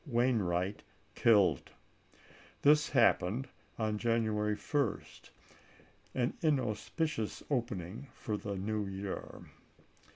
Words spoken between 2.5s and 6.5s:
This isea. happened on January 1st; an